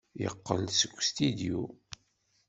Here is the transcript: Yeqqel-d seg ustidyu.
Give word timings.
Yeqqel-d 0.21 0.69
seg 0.79 0.91
ustidyu. 0.99 1.61